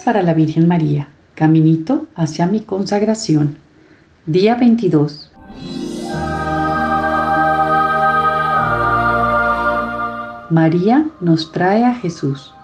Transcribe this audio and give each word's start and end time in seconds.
Para 0.00 0.22
la 0.22 0.32
Virgen 0.32 0.66
María, 0.66 1.08
caminito 1.34 2.06
hacia 2.16 2.46
mi 2.46 2.60
consagración. 2.60 3.58
Día 4.24 4.54
22. 4.54 5.30
María 10.50 11.06
nos 11.20 11.52
trae 11.52 11.84
a 11.84 11.94
Jesús. 11.94 12.54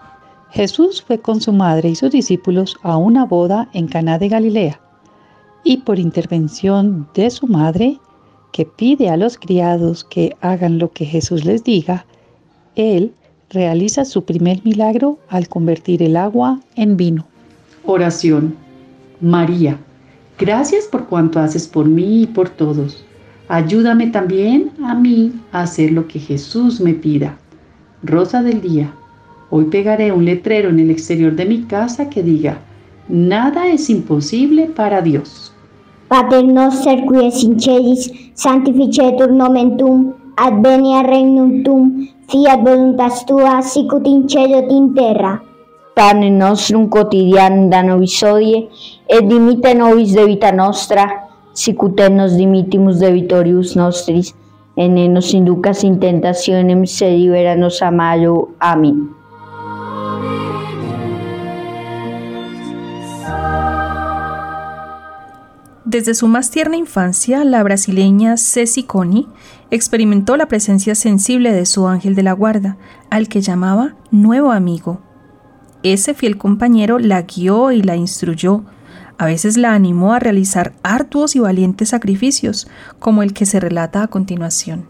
Jesús 0.50 1.02
fue 1.02 1.20
con 1.20 1.40
su 1.40 1.52
madre 1.52 1.90
y 1.90 1.96
sus 1.96 2.10
discípulos 2.10 2.76
a 2.82 2.96
una 2.96 3.26
boda 3.26 3.68
en 3.74 3.88
Caná 3.88 4.18
de 4.18 4.28
Galilea, 4.28 4.80
y 5.64 5.78
por 5.78 5.98
intervención 5.98 7.08
de 7.14 7.30
su 7.30 7.46
madre, 7.46 8.00
que 8.52 8.64
pide 8.64 9.10
a 9.10 9.18
los 9.18 9.36
criados 9.36 10.02
que 10.02 10.34
hagan 10.40 10.78
lo 10.78 10.92
que 10.92 11.04
Jesús 11.04 11.44
les 11.44 11.62
diga, 11.62 12.06
él 12.74 13.12
realiza 13.50 14.04
su 14.04 14.24
primer 14.24 14.60
milagro 14.64 15.18
al 15.28 15.48
convertir 15.48 16.02
el 16.02 16.16
agua 16.16 16.60
en 16.76 16.96
vino. 16.96 17.26
Oración. 17.84 18.54
María 19.20 19.78
Gracias 20.38 20.84
por 20.84 21.06
cuanto 21.06 21.40
haces 21.40 21.66
por 21.66 21.86
mí 21.86 22.22
y 22.22 22.26
por 22.26 22.48
todos. 22.48 23.04
Ayúdame 23.48 24.06
también 24.06 24.70
a 24.84 24.94
mí 24.94 25.32
a 25.50 25.62
hacer 25.62 25.90
lo 25.90 26.06
que 26.06 26.20
Jesús 26.20 26.80
me 26.80 26.94
pida. 26.94 27.36
Rosa 28.04 28.44
del 28.44 28.60
día. 28.60 28.94
Hoy 29.50 29.64
pegaré 29.64 30.12
un 30.12 30.24
letrero 30.24 30.68
en 30.68 30.78
el 30.78 30.90
exterior 30.90 31.34
de 31.34 31.44
mi 31.44 31.62
casa 31.62 32.08
que 32.08 32.22
diga, 32.22 32.60
nada 33.08 33.66
es 33.66 33.90
imposible 33.90 34.66
para 34.66 35.02
Dios. 35.02 35.52
Pater 36.06 36.44
noster 36.44 37.04
qui 37.06 37.26
es 37.26 37.42
in 37.42 37.58
celis, 37.60 38.10
sanctificetur 38.34 39.32
nomen 39.32 39.76
tuum, 39.76 40.12
advenia 40.36 41.02
regnum 41.02 41.64
tuum, 41.64 42.08
fiat 42.28 42.60
voluntas 42.60 43.24
tua, 43.26 43.62
sicut 43.62 44.06
in 44.06 44.26
cielo 44.28 44.64
in 44.68 44.94
terra 44.94 45.40
pane 45.98 46.30
nostrum 46.30 46.88
quotidianum 46.88 47.70
da 47.70 47.82
nobis 47.82 48.22
odie, 48.22 48.68
et 49.08 49.26
dimite 49.26 49.74
nobis 49.74 50.12
debita 50.14 50.52
nostra, 50.52 51.08
sicut 51.52 51.98
nos 52.10 52.36
dimitimus 52.38 53.00
debitorius 53.00 53.74
nostris, 53.74 54.34
en 54.76 54.94
nos 55.12 55.34
inducas 55.34 55.82
in 55.82 55.98
tentationem, 55.98 56.86
sed 56.86 57.18
libera 57.18 57.56
nos 57.56 57.82
a 57.82 57.90
malo. 57.90 58.50
Amén. 58.60 59.10
Desde 65.84 66.14
su 66.14 66.28
más 66.28 66.50
tierna 66.50 66.76
infancia, 66.76 67.44
la 67.44 67.62
brasileña 67.62 68.36
Ceci 68.36 68.84
Coni 68.84 69.26
experimentó 69.70 70.36
la 70.36 70.48
presencia 70.48 70.94
sensible 70.94 71.52
de 71.52 71.66
su 71.66 71.86
ángel 71.88 72.14
de 72.14 72.22
la 72.22 72.32
guarda, 72.32 72.76
al 73.10 73.28
que 73.28 73.40
llamaba 73.40 73.96
nuevo 74.10 74.52
amigo. 74.52 75.00
Ese 75.82 76.14
fiel 76.14 76.38
compañero 76.38 76.98
la 76.98 77.22
guió 77.22 77.70
y 77.70 77.82
la 77.82 77.96
instruyó. 77.96 78.64
A 79.18 79.26
veces 79.26 79.56
la 79.56 79.74
animó 79.74 80.12
a 80.12 80.18
realizar 80.18 80.72
arduos 80.82 81.36
y 81.36 81.40
valientes 81.40 81.90
sacrificios, 81.90 82.68
como 82.98 83.22
el 83.22 83.32
que 83.32 83.46
se 83.46 83.60
relata 83.60 84.02
a 84.02 84.08
continuación. 84.08 84.88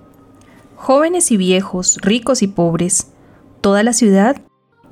Jóvenes 0.76 1.32
y 1.32 1.36
viejos, 1.36 1.98
ricos 2.02 2.42
y 2.42 2.46
pobres, 2.46 3.08
toda 3.60 3.82
la 3.82 3.92
ciudad 3.92 4.36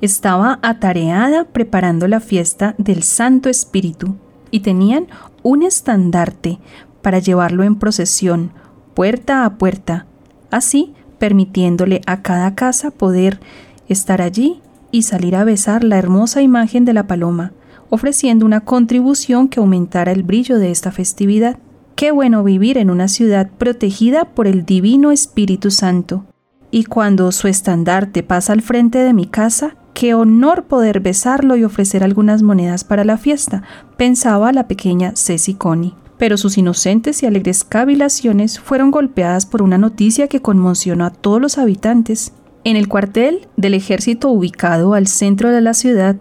estaba 0.01 0.59
atareada 0.61 1.45
preparando 1.45 2.07
la 2.07 2.19
fiesta 2.19 2.75
del 2.77 3.03
Santo 3.03 3.49
Espíritu 3.49 4.15
y 4.51 4.59
tenían 4.59 5.07
un 5.43 5.63
estandarte 5.63 6.59
para 7.01 7.19
llevarlo 7.19 7.63
en 7.63 7.77
procesión, 7.77 8.51
puerta 8.97 9.45
a 9.45 9.59
puerta, 9.59 10.07
así 10.49 10.95
permitiéndole 11.19 12.01
a 12.07 12.23
cada 12.23 12.55
casa 12.55 12.89
poder 12.89 13.39
estar 13.87 14.23
allí 14.23 14.59
y 14.89 15.03
salir 15.03 15.35
a 15.35 15.43
besar 15.43 15.83
la 15.83 15.99
hermosa 15.99 16.41
imagen 16.41 16.83
de 16.83 16.93
la 16.93 17.05
paloma, 17.05 17.51
ofreciendo 17.91 18.43
una 18.43 18.61
contribución 18.61 19.49
que 19.49 19.59
aumentara 19.59 20.11
el 20.11 20.23
brillo 20.23 20.57
de 20.57 20.71
esta 20.71 20.91
festividad. 20.91 21.59
Qué 21.93 22.09
bueno 22.09 22.43
vivir 22.43 22.79
en 22.79 22.89
una 22.89 23.07
ciudad 23.07 23.51
protegida 23.59 24.25
por 24.25 24.47
el 24.47 24.65
Divino 24.65 25.11
Espíritu 25.11 25.69
Santo. 25.69 26.25
Y 26.71 26.85
cuando 26.85 27.31
su 27.31 27.47
estandarte 27.47 28.23
pasa 28.23 28.53
al 28.53 28.63
frente 28.63 28.97
de 28.97 29.13
mi 29.13 29.27
casa, 29.27 29.75
qué 29.93 30.15
honor 30.15 30.63
poder 30.63 31.01
besarlo 31.01 31.55
y 31.55 31.63
ofrecer 31.63 32.03
algunas 32.03 32.41
monedas 32.41 32.83
para 32.83 33.05
la 33.05 33.17
fiesta, 33.17 33.61
pensaba 33.95 34.51
la 34.53 34.67
pequeña 34.67 35.13
Ceci 35.15 35.53
Connie. 35.53 35.93
Pero 36.17 36.37
sus 36.37 36.57
inocentes 36.57 37.21
y 37.21 37.25
alegres 37.25 37.63
cavilaciones 37.63 38.59
fueron 38.59 38.91
golpeadas 38.91 39.45
por 39.45 39.61
una 39.61 39.77
noticia 39.77 40.27
que 40.27 40.41
conmocionó 40.41 41.05
a 41.05 41.11
todos 41.11 41.41
los 41.41 41.57
habitantes. 41.57 42.33
En 42.63 42.75
el 42.75 42.87
cuartel 42.87 43.47
del 43.55 43.75
ejército 43.75 44.29
ubicado 44.29 44.93
al 44.93 45.07
centro 45.07 45.51
de 45.51 45.61
la 45.61 45.73
ciudad, 45.73 46.17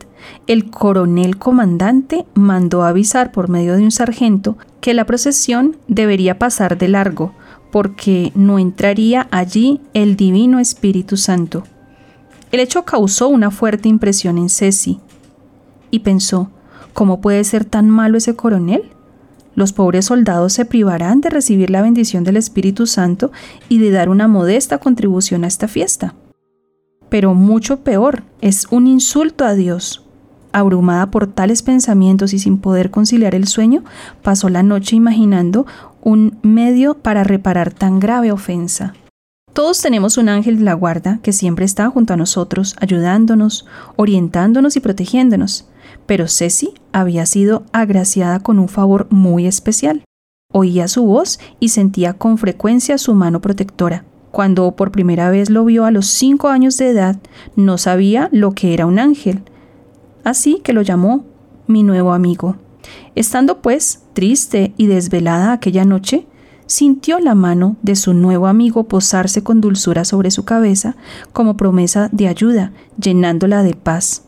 el 0.46 0.70
coronel 0.70 1.38
comandante 1.38 2.24
mandó 2.34 2.84
avisar 2.84 3.32
por 3.32 3.48
medio 3.48 3.76
de 3.76 3.82
un 3.82 3.90
sargento 3.90 4.56
que 4.80 4.94
la 4.94 5.06
procesión 5.06 5.76
debería 5.88 6.38
pasar 6.38 6.78
de 6.78 6.88
largo, 6.88 7.32
porque 7.72 8.32
no 8.34 8.58
entraría 8.58 9.26
allí 9.30 9.80
el 9.92 10.16
Divino 10.16 10.60
Espíritu 10.60 11.16
Santo. 11.16 11.64
El 12.52 12.60
hecho 12.60 12.84
causó 12.84 13.28
una 13.28 13.50
fuerte 13.50 13.88
impresión 13.88 14.38
en 14.38 14.48
Ceci, 14.48 15.00
y 15.90 16.00
pensó, 16.00 16.50
¿cómo 16.92 17.20
puede 17.20 17.42
ser 17.44 17.64
tan 17.64 17.90
malo 17.90 18.18
ese 18.18 18.36
coronel? 18.36 18.82
Los 19.56 19.72
pobres 19.72 20.04
soldados 20.04 20.52
se 20.52 20.66
privarán 20.66 21.22
de 21.22 21.30
recibir 21.30 21.70
la 21.70 21.82
bendición 21.82 22.22
del 22.22 22.36
Espíritu 22.36 22.86
Santo 22.86 23.32
y 23.68 23.78
de 23.78 23.90
dar 23.90 24.10
una 24.10 24.28
modesta 24.28 24.78
contribución 24.78 25.42
a 25.42 25.48
esta 25.48 25.66
fiesta. 25.66 26.14
Pero 27.08 27.34
mucho 27.34 27.80
peor, 27.80 28.22
es 28.40 28.66
un 28.70 28.86
insulto 28.86 29.44
a 29.44 29.54
Dios. 29.54 30.04
Abrumada 30.52 31.10
por 31.10 31.26
tales 31.26 31.62
pensamientos 31.62 32.34
y 32.34 32.38
sin 32.38 32.58
poder 32.58 32.90
conciliar 32.90 33.34
el 33.34 33.46
sueño, 33.46 33.82
pasó 34.22 34.50
la 34.50 34.62
noche 34.62 34.94
imaginando 34.94 35.66
un 36.02 36.38
medio 36.42 36.94
para 36.94 37.24
reparar 37.24 37.72
tan 37.72 37.98
grave 37.98 38.32
ofensa. 38.32 38.94
Todos 39.56 39.80
tenemos 39.80 40.18
un 40.18 40.28
ángel 40.28 40.58
de 40.58 40.64
la 40.64 40.74
guarda 40.74 41.18
que 41.22 41.32
siempre 41.32 41.64
está 41.64 41.88
junto 41.88 42.12
a 42.12 42.18
nosotros, 42.18 42.76
ayudándonos, 42.78 43.64
orientándonos 43.96 44.76
y 44.76 44.80
protegiéndonos. 44.80 45.66
Pero 46.04 46.28
Ceci 46.28 46.74
había 46.92 47.24
sido 47.24 47.64
agraciada 47.72 48.40
con 48.40 48.58
un 48.58 48.68
favor 48.68 49.06
muy 49.08 49.46
especial. 49.46 50.04
Oía 50.52 50.88
su 50.88 51.06
voz 51.06 51.40
y 51.58 51.70
sentía 51.70 52.12
con 52.12 52.36
frecuencia 52.36 52.98
su 52.98 53.14
mano 53.14 53.40
protectora. 53.40 54.04
Cuando 54.30 54.76
por 54.76 54.90
primera 54.90 55.30
vez 55.30 55.48
lo 55.48 55.64
vio 55.64 55.86
a 55.86 55.90
los 55.90 56.04
cinco 56.04 56.48
años 56.48 56.76
de 56.76 56.90
edad, 56.90 57.16
no 57.56 57.78
sabía 57.78 58.28
lo 58.32 58.50
que 58.50 58.74
era 58.74 58.84
un 58.84 58.98
ángel. 58.98 59.40
Así 60.22 60.60
que 60.62 60.74
lo 60.74 60.82
llamó 60.82 61.24
mi 61.66 61.82
nuevo 61.82 62.12
amigo. 62.12 62.56
Estando 63.14 63.62
pues 63.62 64.02
triste 64.12 64.74
y 64.76 64.86
desvelada 64.86 65.52
aquella 65.52 65.86
noche, 65.86 66.26
sintió 66.66 67.18
la 67.18 67.34
mano 67.34 67.76
de 67.82 67.96
su 67.96 68.14
nuevo 68.14 68.46
amigo 68.46 68.84
posarse 68.84 69.42
con 69.42 69.60
dulzura 69.60 70.04
sobre 70.04 70.30
su 70.30 70.44
cabeza 70.44 70.96
como 71.32 71.56
promesa 71.56 72.08
de 72.12 72.28
ayuda, 72.28 72.72
llenándola 73.00 73.62
de 73.62 73.74
paz. 73.74 74.24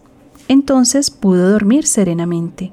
Entonces 0.48 1.10
pudo 1.10 1.50
dormir 1.50 1.86
serenamente. 1.86 2.72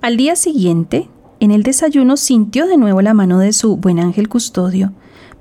Al 0.00 0.16
día 0.16 0.36
siguiente, 0.36 1.08
en 1.40 1.50
el 1.50 1.62
desayuno 1.62 2.16
sintió 2.16 2.66
de 2.66 2.76
nuevo 2.76 3.02
la 3.02 3.14
mano 3.14 3.38
de 3.38 3.52
su 3.52 3.76
buen 3.76 3.98
ángel 3.98 4.28
custodio, 4.28 4.92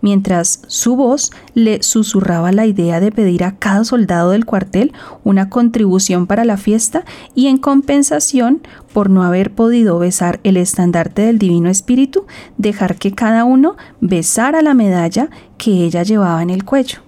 mientras 0.05 0.61
su 0.67 0.95
voz 0.95 1.31
le 1.55 1.81
susurraba 1.81 2.51
la 2.51 2.67
idea 2.67 2.99
de 2.99 3.11
pedir 3.11 3.43
a 3.43 3.57
cada 3.57 3.83
soldado 3.83 4.29
del 4.29 4.45
cuartel 4.45 4.93
una 5.23 5.49
contribución 5.49 6.27
para 6.27 6.45
la 6.45 6.57
fiesta 6.57 7.05
y 7.33 7.47
en 7.47 7.57
compensación 7.57 8.61
por 8.93 9.09
no 9.09 9.23
haber 9.23 9.55
podido 9.55 9.97
besar 9.97 10.39
el 10.43 10.57
estandarte 10.57 11.23
del 11.23 11.39
Divino 11.39 11.71
Espíritu, 11.71 12.27
dejar 12.59 12.97
que 12.97 13.13
cada 13.13 13.45
uno 13.45 13.77
besara 13.99 14.61
la 14.61 14.75
medalla 14.75 15.31
que 15.57 15.71
ella 15.71 16.03
llevaba 16.03 16.43
en 16.43 16.51
el 16.51 16.65
cuello. 16.65 16.99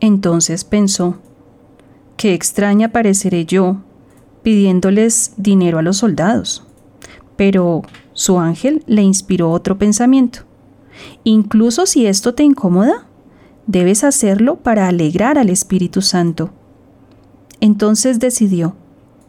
Entonces 0.00 0.64
pensó, 0.64 1.18
qué 2.16 2.32
extraña 2.32 2.92
pareceré 2.92 3.44
yo 3.44 3.82
pidiéndoles 4.42 5.34
dinero 5.36 5.78
a 5.78 5.82
los 5.82 5.98
soldados. 5.98 6.66
Pero 7.36 7.82
su 8.14 8.38
ángel 8.38 8.82
le 8.86 9.02
inspiró 9.02 9.50
otro 9.50 9.76
pensamiento. 9.76 10.45
Incluso 11.24 11.86
si 11.86 12.06
esto 12.06 12.34
te 12.34 12.42
incomoda, 12.42 13.06
Debes 13.66 14.04
hacerlo 14.04 14.56
para 14.56 14.86
alegrar 14.86 15.38
al 15.38 15.50
Espíritu 15.50 16.00
Santo. 16.00 16.50
Entonces 17.60 18.20
decidió, 18.20 18.76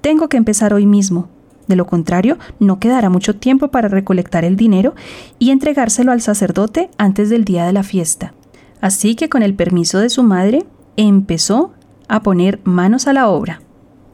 tengo 0.01 0.29
que 0.29 0.37
empezar 0.37 0.73
hoy 0.73 0.85
mismo. 0.85 1.27
De 1.67 1.75
lo 1.75 1.87
contrario, 1.87 2.37
no 2.59 2.79
quedará 2.79 3.09
mucho 3.09 3.35
tiempo 3.35 3.69
para 3.69 3.87
recolectar 3.87 4.45
el 4.45 4.55
dinero 4.55 4.93
y 5.39 5.49
entregárselo 5.49 6.11
al 6.11 6.21
sacerdote 6.21 6.91
antes 6.97 7.29
del 7.29 7.45
día 7.45 7.65
de 7.65 7.73
la 7.73 7.83
fiesta. 7.83 8.33
Así 8.79 9.15
que 9.15 9.27
con 9.27 9.41
el 9.41 9.55
permiso 9.55 9.97
de 9.97 10.09
su 10.09 10.21
madre, 10.21 10.67
empezó 10.97 11.73
a 12.07 12.21
poner 12.21 12.61
manos 12.63 13.07
a 13.07 13.13
la 13.13 13.29
obra. 13.29 13.61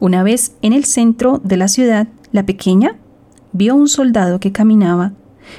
Una 0.00 0.22
vez 0.22 0.56
en 0.62 0.72
el 0.72 0.86
centro 0.86 1.40
de 1.44 1.58
la 1.58 1.68
ciudad, 1.68 2.08
la 2.32 2.46
pequeña 2.46 2.96
vio 3.52 3.74
un 3.74 3.88
soldado 3.88 4.40
que 4.40 4.52
caminaba 4.52 5.12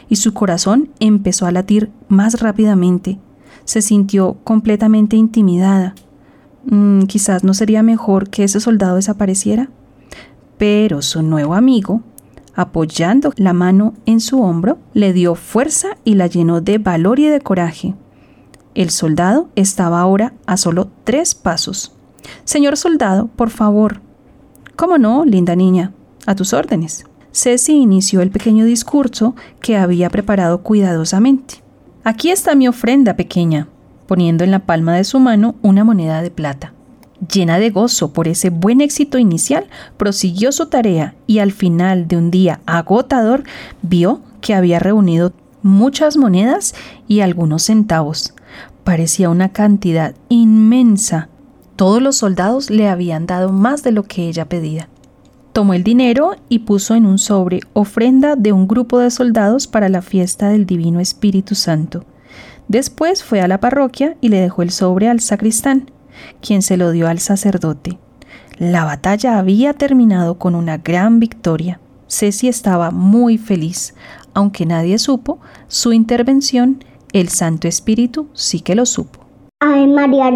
y 0.10 0.18
su 0.18 0.34
corazón 0.34 0.90
empezó 1.00 1.46
a 1.46 1.52
latir 1.52 1.92
más 2.08 2.40
rápidamente. 2.40 3.20
Se 3.64 3.82
sintió 3.82 4.38
completamente 4.44 5.16
intimidada. 5.16 5.96
Mm, 6.66 7.04
quizás 7.04 7.44
no 7.44 7.54
sería 7.54 7.84
mejor 7.84 8.30
que 8.30 8.44
ese 8.44 8.60
soldado 8.60 8.96
desapareciera. 8.96 9.70
Pero 10.58 11.02
su 11.02 11.22
nuevo 11.22 11.56
amigo, 11.56 12.02
apoyando 12.56 13.34
la 13.36 13.54
mano 13.54 13.94
en 14.06 14.22
su 14.22 14.42
hombro, 14.42 14.78
le 14.94 15.14
dio 15.14 15.36
fuerza 15.36 15.98
y 16.04 16.16
la 16.16 16.28
llenó 16.28 16.62
de 16.62 16.78
valor 16.78 17.20
y 17.20 17.28
de 17.28 17.42
coraje. 17.42 17.94
El 18.74 18.90
soldado 18.90 19.50
estaba 19.56 20.02
ahora 20.02 20.34
a 20.46 20.58
solo 20.58 20.90
tres 21.04 21.36
pasos. 21.36 21.94
Señor 22.44 22.78
soldado, 22.78 23.28
por 23.28 23.50
favor. 23.50 24.02
¿Cómo 24.76 24.98
no, 24.98 25.26
linda 25.26 25.56
niña? 25.56 25.94
A 26.26 26.36
tus 26.36 26.54
órdenes. 26.54 27.06
Ceci 27.36 27.74
inició 27.74 28.22
el 28.22 28.32
pequeño 28.32 28.64
discurso 28.64 29.36
que 29.60 29.76
había 29.76 30.10
preparado 30.10 30.62
cuidadosamente. 30.62 31.56
Aquí 32.06 32.32
está 32.32 32.56
mi 32.56 32.70
ofrenda 32.70 33.18
pequeña, 33.18 33.68
poniendo 34.08 34.46
en 34.46 34.52
la 34.52 34.60
palma 34.60 34.96
de 34.96 35.04
su 35.04 35.20
mano 35.20 35.56
una 35.62 35.84
moneda 35.84 36.22
de 36.22 36.32
plata. 36.32 36.72
Llena 37.30 37.60
de 37.60 37.72
gozo 37.72 38.14
por 38.14 38.30
ese 38.30 38.52
buen 38.52 38.80
éxito 38.80 39.18
inicial, 39.18 39.68
prosiguió 39.98 40.54
su 40.54 40.68
tarea 40.68 41.16
y 41.28 41.40
al 41.40 41.52
final 41.52 42.08
de 42.08 42.16
un 42.16 42.32
día 42.32 42.62
agotador 42.66 43.44
vio 43.82 44.22
que 44.40 44.54
había 44.54 44.80
reunido 44.80 45.34
muchas 45.62 46.16
monedas 46.16 46.74
y 47.06 47.20
algunos 47.20 47.64
centavos. 47.64 48.34
Parecía 48.86 49.30
una 49.30 49.50
cantidad 49.50 50.16
inmensa. 50.30 51.28
Todos 51.76 52.02
los 52.02 52.16
soldados 52.16 52.70
le 52.70 52.88
habían 52.88 53.26
dado 53.28 53.52
más 53.52 53.84
de 53.84 53.92
lo 53.92 54.04
que 54.04 54.30
ella 54.30 54.48
pedía. 54.48 54.88
Tomó 55.56 55.74
el 55.74 55.86
dinero 55.86 56.32
y 56.50 56.60
puso 56.60 56.96
en 56.96 57.06
un 57.06 57.18
sobre 57.18 57.62
ofrenda 57.72 58.36
de 58.36 58.52
un 58.52 58.68
grupo 58.68 59.00
de 59.00 59.10
soldados 59.10 59.68
para 59.68 59.88
la 59.88 60.02
fiesta 60.02 60.50
del 60.50 60.66
Divino 60.66 61.00
Espíritu 61.00 61.56
Santo. 61.56 62.04
Después 62.68 63.24
fue 63.24 63.40
a 63.40 63.48
la 63.48 63.62
parroquia 63.62 64.18
y 64.20 64.28
le 64.28 64.42
dejó 64.42 64.64
el 64.64 64.72
sobre 64.72 65.08
al 65.08 65.22
sacristán, 65.22 65.92
quien 66.42 66.62
se 66.62 66.76
lo 66.76 66.92
dio 66.92 67.08
al 67.08 67.20
sacerdote. 67.20 67.98
La 68.58 68.84
batalla 68.84 69.40
había 69.40 69.72
terminado 69.72 70.38
con 70.38 70.56
una 70.56 70.76
gran 70.76 71.22
victoria. 71.22 71.80
Ceci 72.08 72.50
estaba 72.50 72.92
muy 72.92 73.38
feliz, 73.38 73.96
aunque 74.34 74.66
nadie 74.66 74.98
supo 74.98 75.40
su 75.70 75.94
intervención, 75.94 76.84
el 77.14 77.30
Santo 77.30 77.70
Espíritu 77.70 78.28
sí 78.34 78.60
que 78.60 78.76
lo 78.76 78.86
supo. 78.86 79.22
Ave 79.62 79.88
María, 79.88 80.32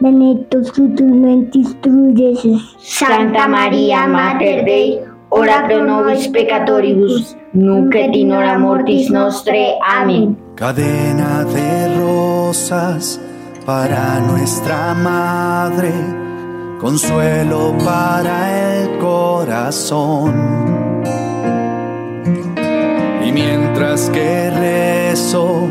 benedictus 0.00 0.70
fructus 0.72 1.06
ventris 1.06 1.76
Jesús. 2.14 2.76
Santa 2.80 3.48
María, 3.48 4.06
Mater 4.06 4.64
Dei, 4.64 5.00
ora 5.30 5.64
pro 5.66 5.84
nobis 5.84 6.28
peccatoribus, 6.28 7.36
nunc 7.52 7.94
et 7.94 8.14
in 8.14 8.32
hora 8.32 8.58
mortis 8.58 9.10
nostre. 9.10 9.78
Amén. 9.84 10.36
Cadena 10.56 11.44
de 11.44 11.94
rosas 11.98 13.20
para 13.64 14.20
nuestra 14.20 14.94
madre, 14.94 15.92
consuelo 16.80 17.74
para 17.84 18.78
el 18.78 18.98
corazón. 18.98 20.34
Y 23.24 23.32
mientras 23.32 24.08
que 24.10 24.50
rezo 24.50 25.66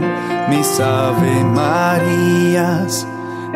mis 0.50 0.80
Ave 0.80 1.44
Marías, 1.46 3.08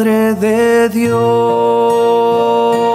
Madre 0.00 0.34
de 0.34 0.88
Dios. 0.88 2.89